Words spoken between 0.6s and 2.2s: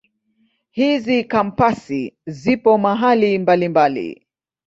Hizi Kampasi